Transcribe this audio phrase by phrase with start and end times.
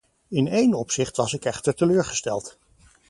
[0.29, 2.57] In één opzicht was ik echter teleurgesteld.